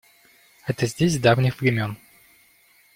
[0.65, 1.95] Это здесь с давних времён.